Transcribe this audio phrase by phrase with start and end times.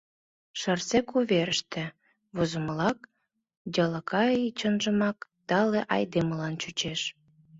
[0.59, 1.83] «Шарсег уверыште»
[2.35, 2.99] возымылак,
[3.73, 7.01] Дьалокаи чынжымак «тале» айдемыла чучеш.